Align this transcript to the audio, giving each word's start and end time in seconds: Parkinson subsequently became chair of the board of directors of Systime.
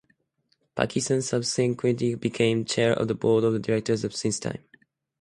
Parkinson 0.73 1.21
subsequently 1.21 2.15
became 2.15 2.65
chair 2.65 2.91
of 2.93 3.07
the 3.07 3.13
board 3.13 3.43
of 3.43 3.61
directors 3.61 4.03
of 4.03 4.13
Systime. 4.15 4.63